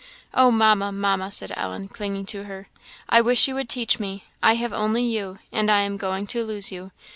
"Oh, 0.33 0.49
Mamma, 0.49 0.91
Mamma!" 0.91 1.29
said 1.29 1.53
Ellen, 1.55 1.87
clinging 1.87 2.25
to 2.25 2.45
her, 2.45 2.67
"I 3.07 3.21
wish 3.21 3.47
you 3.47 3.53
would 3.53 3.69
teach 3.69 3.99
me! 3.99 4.23
I 4.41 4.53
have 4.55 4.73
only 4.73 5.03
you, 5.03 5.37
and 5.51 5.69
I 5.69 5.81
am 5.81 5.95
going 5.97 6.25
to 6.25 6.43
lose 6.43 6.71
you. 6.71 6.89